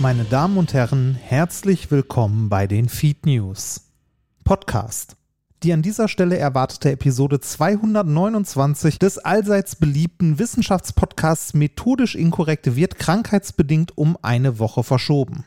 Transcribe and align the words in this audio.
Meine 0.00 0.24
Damen 0.24 0.56
und 0.56 0.72
Herren, 0.72 1.14
herzlich 1.14 1.90
willkommen 1.90 2.48
bei 2.48 2.66
den 2.66 2.88
Feed 2.88 3.26
News. 3.26 3.82
Podcast. 4.44 5.14
Die 5.62 5.74
an 5.74 5.82
dieser 5.82 6.08
Stelle 6.08 6.38
erwartete 6.38 6.90
Episode 6.90 7.38
229 7.38 8.98
des 8.98 9.18
allseits 9.18 9.76
beliebten 9.76 10.38
Wissenschaftspodcasts 10.38 11.52
Methodisch 11.52 12.14
Inkorrekt 12.14 12.74
wird 12.76 12.98
krankheitsbedingt 12.98 13.98
um 13.98 14.16
eine 14.22 14.58
Woche 14.58 14.82
verschoben 14.82 15.44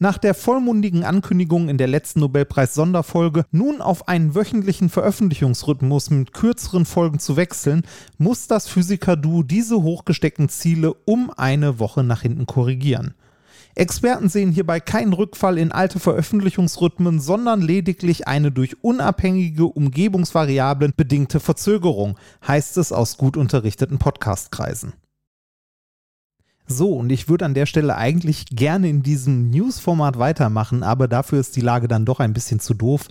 nach 0.00 0.16
der 0.16 0.32
vollmundigen 0.34 1.04
Ankündigung 1.04 1.68
in 1.68 1.76
der 1.76 1.86
letzten 1.86 2.20
Nobelpreis-Sonderfolge 2.20 3.44
nun 3.52 3.82
auf 3.82 4.08
einen 4.08 4.34
wöchentlichen 4.34 4.88
Veröffentlichungsrhythmus 4.88 6.08
mit 6.08 6.32
kürzeren 6.32 6.86
Folgen 6.86 7.18
zu 7.18 7.36
wechseln, 7.36 7.82
muss 8.16 8.46
das 8.46 8.66
Physiker-Du 8.66 9.42
diese 9.42 9.82
hochgesteckten 9.82 10.48
Ziele 10.48 10.94
um 11.04 11.30
eine 11.36 11.78
Woche 11.78 12.02
nach 12.02 12.22
hinten 12.22 12.46
korrigieren. 12.46 13.14
Experten 13.74 14.28
sehen 14.28 14.52
hierbei 14.52 14.80
keinen 14.80 15.12
Rückfall 15.12 15.58
in 15.58 15.72
alte 15.72 16.00
Veröffentlichungsrhythmen, 16.00 17.20
sondern 17.20 17.60
lediglich 17.60 18.26
eine 18.26 18.52
durch 18.52 18.82
unabhängige 18.82 19.66
Umgebungsvariablen 19.66 20.92
bedingte 20.96 21.40
Verzögerung, 21.40 22.18
heißt 22.46 22.76
es 22.76 22.92
aus 22.92 23.16
gut 23.16 23.36
unterrichteten 23.36 23.98
Podcastkreisen. 23.98 24.92
So, 26.66 26.92
und 26.92 27.10
ich 27.10 27.28
würde 27.28 27.46
an 27.46 27.54
der 27.54 27.66
Stelle 27.66 27.96
eigentlich 27.96 28.46
gerne 28.46 28.88
in 28.88 29.02
diesem 29.02 29.50
News-Format 29.50 30.18
weitermachen, 30.18 30.84
aber 30.84 31.08
dafür 31.08 31.40
ist 31.40 31.56
die 31.56 31.62
Lage 31.62 31.88
dann 31.88 32.04
doch 32.04 32.20
ein 32.20 32.32
bisschen 32.32 32.60
zu 32.60 32.74
doof 32.74 33.08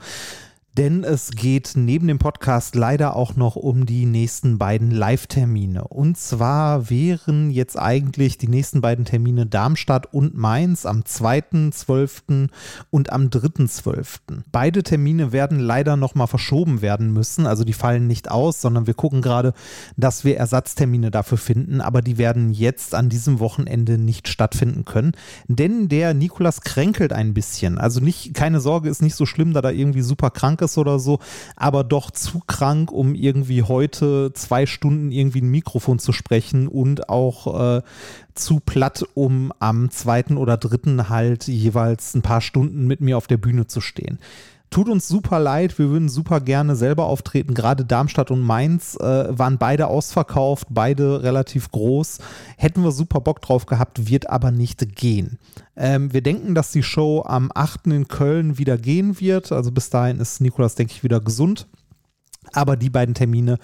denn 0.80 1.04
es 1.04 1.32
geht 1.32 1.74
neben 1.76 2.08
dem 2.08 2.20
Podcast 2.20 2.74
leider 2.74 3.14
auch 3.14 3.36
noch 3.36 3.58
um 3.58 3.86
die 3.86 4.06
nächsten 4.06 4.58
beiden 4.58 4.92
Live-Termine. 4.92 5.84
Und 5.90 6.18
zwar 6.18 6.90
wären 6.90 7.52
jetzt 7.52 7.78
eigentlich 7.78 8.38
die 8.38 8.48
nächsten 8.48 8.80
beiden 8.80 9.04
Termine 9.04 9.46
Darmstadt 9.46 10.14
und 10.14 10.38
Mainz 10.38 10.86
am 10.86 11.02
2.12. 11.02 12.48
und 12.92 13.12
am 13.12 13.24
3.12. 13.26 14.44
Beide 14.54 14.82
Termine 14.84 15.34
werden 15.34 15.60
leider 15.60 15.98
nochmal 15.98 16.28
verschoben 16.28 16.82
werden 16.82 17.12
müssen. 17.12 17.46
Also 17.46 17.66
die 17.66 17.74
fallen 17.74 18.08
nicht 18.08 18.32
aus, 18.32 18.62
sondern 18.62 18.88
wir 18.88 18.94
gucken 18.94 19.22
gerade, 19.22 19.52
dass 19.98 20.24
wir 20.24 20.38
Ersatztermine 20.38 21.12
dafür 21.12 21.40
finden. 21.40 21.82
Aber 21.82 22.02
die 22.02 22.18
werden 22.18 22.52
jetzt 22.52 22.96
an 22.96 23.10
diesem 23.10 23.42
Wochenende 23.42 23.98
nicht 23.98 24.30
stattfinden 24.30 24.86
können. 24.86 25.12
Denn 25.50 25.90
der 25.90 26.14
Nikolas 26.14 26.62
kränkelt 26.62 27.12
ein 27.12 27.34
bisschen. 27.34 27.78
Also 27.78 28.00
nicht, 28.00 28.34
keine 28.34 28.62
Sorge, 28.62 28.88
ist 28.88 29.02
nicht 29.02 29.16
so 29.16 29.26
schlimm, 29.26 29.52
da 29.52 29.60
er 29.60 29.74
irgendwie 29.74 30.04
super 30.04 30.30
krank 30.30 30.62
ist 30.62 30.69
ist 30.70 30.78
oder 30.78 31.00
so, 31.00 31.20
aber 31.56 31.84
doch 31.84 32.12
zu 32.12 32.42
krank, 32.48 32.92
um 32.92 33.16
irgendwie 33.16 33.64
heute 33.64 34.32
zwei 34.34 34.66
Stunden 34.66 35.12
irgendwie 35.12 35.42
ein 35.42 35.50
Mikrofon 35.50 36.00
zu 36.00 36.12
sprechen 36.12 36.68
und 36.68 37.10
auch 37.10 37.78
äh, 37.78 37.82
zu 38.36 38.60
platt, 38.60 39.04
um 39.16 39.52
am 39.60 39.90
zweiten 39.90 40.38
oder 40.38 40.58
dritten 40.58 41.10
halt 41.10 41.48
jeweils 41.48 42.16
ein 42.16 42.22
paar 42.22 42.42
Stunden 42.42 42.88
mit 42.88 43.02
mir 43.02 43.18
auf 43.18 43.28
der 43.28 43.38
Bühne 43.38 43.68
zu 43.68 43.82
stehen. 43.82 44.20
Tut 44.70 44.88
uns 44.88 45.08
super 45.08 45.40
leid, 45.40 45.80
wir 45.80 45.90
würden 45.90 46.10
super 46.10 46.42
gerne 46.42 46.76
selber 46.76 47.06
auftreten. 47.06 47.56
Gerade 47.56 47.86
Darmstadt 47.86 48.30
und 48.30 48.42
Mainz 48.42 48.96
äh, 48.96 49.26
waren 49.30 49.58
beide 49.58 49.88
ausverkauft, 49.88 50.68
beide 50.70 51.24
relativ 51.24 51.72
groß. 51.72 52.20
Hätten 52.56 52.84
wir 52.84 52.92
super 52.92 53.20
Bock 53.20 53.42
drauf 53.42 53.66
gehabt, 53.66 54.10
wird 54.10 54.30
aber 54.30 54.52
nicht 54.52 54.96
gehen. 54.96 55.40
Ähm, 55.76 56.14
wir 56.14 56.22
denken, 56.22 56.54
dass 56.54 56.72
die 56.72 56.84
Show 56.84 57.24
am 57.26 57.52
8. 57.54 57.88
in 57.88 58.08
Köln 58.08 58.60
wieder 58.60 58.78
gehen 58.78 59.20
wird. 59.20 59.52
Also 59.52 59.72
bis 59.72 59.90
dahin 59.90 60.20
ist 60.20 60.40
Nikolas, 60.40 60.76
denke 60.76 60.94
ich, 60.94 61.04
wieder 61.04 61.20
gesund. 61.20 61.68
Aber 62.54 62.76
die 62.76 62.90
beiden 62.90 63.16
Termine 63.16 63.58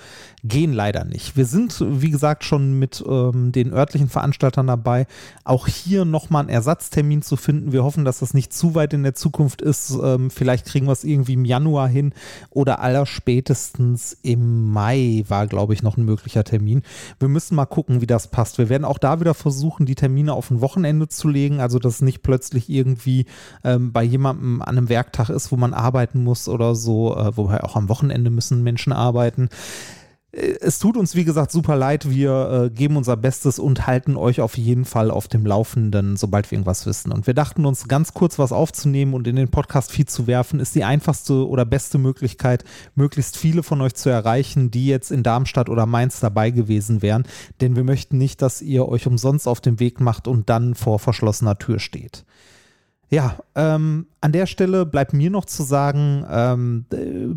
gehen 0.43 0.73
leider 0.73 1.03
nicht. 1.05 1.35
Wir 1.35 1.45
sind, 1.45 1.83
wie 1.87 2.11
gesagt, 2.11 2.43
schon 2.43 2.77
mit 2.77 3.03
ähm, 3.07 3.51
den 3.51 3.73
örtlichen 3.73 4.09
Veranstaltern 4.09 4.67
dabei, 4.67 5.07
auch 5.43 5.67
hier 5.67 6.05
nochmal 6.05 6.41
einen 6.41 6.49
Ersatztermin 6.49 7.21
zu 7.21 7.35
finden. 7.35 7.71
Wir 7.71 7.83
hoffen, 7.83 8.05
dass 8.05 8.19
das 8.19 8.33
nicht 8.33 8.53
zu 8.53 8.75
weit 8.75 8.93
in 8.93 9.03
der 9.03 9.15
Zukunft 9.15 9.61
ist. 9.61 9.97
Ähm, 10.01 10.29
vielleicht 10.29 10.65
kriegen 10.65 10.85
wir 10.85 10.91
es 10.91 11.03
irgendwie 11.03 11.33
im 11.33 11.45
Januar 11.45 11.87
hin 11.87 12.13
oder 12.51 12.79
allerspätestens 12.79 14.17
im 14.21 14.71
Mai 14.71 15.23
war, 15.27 15.47
glaube 15.47 15.73
ich, 15.73 15.81
noch 15.81 15.97
ein 15.97 16.05
möglicher 16.05 16.43
Termin. 16.43 16.83
Wir 17.19 17.27
müssen 17.27 17.55
mal 17.55 17.65
gucken, 17.65 18.01
wie 18.01 18.07
das 18.07 18.27
passt. 18.27 18.57
Wir 18.57 18.69
werden 18.69 18.85
auch 18.85 18.99
da 18.99 19.19
wieder 19.19 19.33
versuchen, 19.33 19.85
die 19.85 19.95
Termine 19.95 20.33
auf 20.33 20.51
ein 20.51 20.61
Wochenende 20.61 21.07
zu 21.07 21.27
legen, 21.27 21.59
also 21.59 21.79
dass 21.79 21.95
es 21.95 22.01
nicht 22.01 22.21
plötzlich 22.21 22.69
irgendwie 22.69 23.25
ähm, 23.63 23.91
bei 23.91 24.03
jemandem 24.03 24.61
an 24.61 24.77
einem 24.77 24.89
Werktag 24.89 25.29
ist, 25.29 25.51
wo 25.51 25.57
man 25.57 25.73
arbeiten 25.73 26.23
muss 26.23 26.47
oder 26.47 26.75
so, 26.75 27.15
äh, 27.15 27.35
wobei 27.35 27.63
auch 27.63 27.75
am 27.75 27.89
Wochenende 27.89 28.29
müssen 28.29 28.63
Menschen 28.63 28.74
arbeiten. 28.93 29.49
Äh, 30.35 30.57
es 30.61 30.79
tut 30.79 30.97
uns, 30.97 31.15
wie 31.15 31.23
gesagt, 31.23 31.51
super 31.51 31.75
leid. 31.75 32.09
Wir 32.09 32.65
äh, 32.65 32.69
geben 32.69 32.97
unser 32.97 33.17
Bestes 33.17 33.59
und 33.59 33.87
halten 33.87 34.17
euch 34.17 34.41
auf 34.41 34.57
jeden 34.57 34.85
Fall 34.85 35.11
auf 35.11 35.27
dem 35.27 35.45
Laufenden, 35.45 36.17
sobald 36.17 36.51
wir 36.51 36.57
irgendwas 36.57 36.85
wissen. 36.85 37.11
Und 37.11 37.27
wir 37.27 37.33
dachten 37.33 37.65
uns, 37.65 37.87
ganz 37.87 38.13
kurz 38.13 38.37
was 38.37 38.51
aufzunehmen 38.51 39.13
und 39.13 39.27
in 39.27 39.35
den 39.35 39.49
Podcast-Feed 39.49 40.09
zu 40.09 40.27
werfen, 40.27 40.59
ist 40.59 40.75
die 40.75 40.83
einfachste 40.83 41.47
oder 41.47 41.65
beste 41.65 41.97
Möglichkeit, 41.97 42.63
möglichst 42.95 43.37
viele 43.37 43.63
von 43.63 43.81
euch 43.81 43.95
zu 43.95 44.09
erreichen, 44.09 44.71
die 44.71 44.87
jetzt 44.87 45.11
in 45.11 45.23
Darmstadt 45.23 45.69
oder 45.69 45.85
Mainz 45.85 46.19
dabei 46.19 46.51
gewesen 46.51 47.01
wären. 47.01 47.23
Denn 47.61 47.75
wir 47.75 47.83
möchten 47.83 48.17
nicht, 48.17 48.41
dass 48.41 48.61
ihr 48.61 48.87
euch 48.87 49.07
umsonst 49.07 49.47
auf 49.47 49.61
den 49.61 49.79
Weg 49.79 49.99
macht 49.99 50.27
und 50.27 50.49
dann 50.49 50.75
vor 50.75 50.99
verschlossener 50.99 51.57
Tür 51.57 51.79
steht. 51.79 52.25
Ja, 53.15 53.37
ähm, 53.55 54.07
an 54.19 54.33
der 54.33 54.45
Stelle 54.45 54.85
bleibt 54.85 55.13
mir 55.13 55.29
noch 55.29 55.45
zu 55.45 55.63
sagen, 55.63 56.25
ähm, 56.29 56.85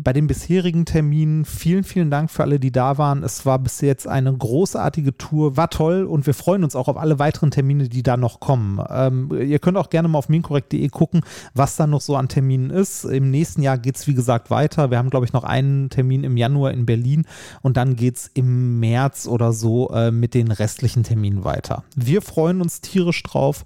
bei 0.03 0.11
den 0.11 0.27
bisherigen 0.27 0.83
Terminen 0.83 1.45
vielen, 1.45 1.85
vielen 1.85 2.11
Dank 2.11 2.29
für 2.29 2.43
alle, 2.43 2.59
die 2.59 2.73
da 2.73 2.97
waren. 2.97 3.23
Es 3.23 3.45
war 3.45 3.59
bis 3.59 3.79
jetzt 3.79 4.05
eine 4.05 4.35
großartige 4.35 5.17
Tour, 5.17 5.55
war 5.55 5.69
toll 5.69 6.03
und 6.03 6.27
wir 6.27 6.33
freuen 6.33 6.65
uns 6.65 6.75
auch 6.75 6.89
auf 6.89 6.97
alle 6.97 7.17
weiteren 7.17 7.49
Termine, 7.49 7.87
die 7.87 8.03
da 8.03 8.17
noch 8.17 8.41
kommen. 8.41 8.83
Ähm, 8.89 9.31
ihr 9.39 9.59
könnt 9.59 9.77
auch 9.77 9.89
gerne 9.89 10.09
mal 10.09 10.17
auf 10.17 10.27
minkorrekt.de 10.27 10.89
gucken, 10.89 11.21
was 11.53 11.77
da 11.77 11.87
noch 11.87 12.01
so 12.01 12.17
an 12.17 12.27
Terminen 12.27 12.71
ist. 12.71 13.05
Im 13.05 13.31
nächsten 13.31 13.61
Jahr 13.61 13.77
geht 13.77 13.95
es, 13.95 14.05
wie 14.05 14.15
gesagt, 14.15 14.49
weiter. 14.49 14.91
Wir 14.91 14.97
haben, 14.97 15.11
glaube 15.11 15.25
ich, 15.25 15.31
noch 15.31 15.45
einen 15.45 15.89
Termin 15.89 16.25
im 16.25 16.35
Januar 16.35 16.71
in 16.71 16.85
Berlin 16.85 17.25
und 17.61 17.77
dann 17.77 17.95
geht 17.95 18.17
es 18.17 18.31
im 18.33 18.81
März 18.81 19.27
oder 19.27 19.53
so 19.53 19.91
äh, 19.91 20.11
mit 20.11 20.33
den 20.33 20.51
restlichen 20.51 21.03
Terminen 21.03 21.45
weiter. 21.45 21.85
Wir 21.95 22.21
freuen 22.21 22.59
uns 22.59 22.81
tierisch 22.81 23.23
drauf. 23.23 23.63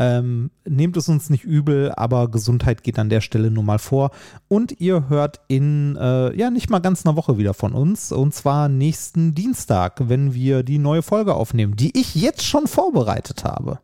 Ähm, 0.00 0.50
nehmt 0.64 0.96
es 0.96 1.10
uns 1.10 1.28
nicht 1.28 1.44
übel, 1.44 1.92
aber 1.94 2.30
Gesundheit 2.30 2.82
geht 2.82 2.98
an 2.98 3.10
der 3.10 3.20
Stelle 3.20 3.50
nun 3.50 3.66
mal 3.66 3.78
vor. 3.78 4.12
Und 4.48 4.80
ihr 4.80 5.10
hört 5.10 5.40
in, 5.46 5.94
äh, 5.96 6.34
ja, 6.34 6.50
nicht 6.50 6.70
mal 6.70 6.78
ganz 6.78 7.04
einer 7.04 7.16
Woche 7.16 7.36
wieder 7.36 7.52
von 7.52 7.74
uns. 7.74 8.10
Und 8.10 8.32
zwar 8.34 8.70
nächsten 8.70 9.34
Dienstag, 9.34 10.08
wenn 10.08 10.32
wir 10.32 10.62
die 10.62 10.78
neue 10.78 11.02
Folge 11.02 11.34
aufnehmen, 11.34 11.76
die 11.76 12.00
ich 12.00 12.14
jetzt 12.14 12.46
schon 12.46 12.66
vorbereitet 12.66 13.44
habe. 13.44 13.80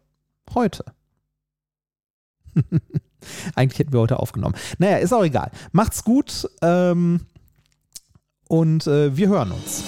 Heute. 0.54 0.86
Eigentlich 3.54 3.78
hätten 3.78 3.92
wir 3.92 4.00
heute 4.00 4.18
aufgenommen. 4.18 4.54
Naja, 4.78 4.96
ist 4.96 5.12
auch 5.12 5.24
egal. 5.24 5.50
Macht's 5.72 6.02
gut 6.02 6.48
ähm, 6.62 7.26
und 8.48 8.86
äh, 8.86 9.14
wir 9.14 9.28
hören 9.28 9.52
uns. 9.52 9.84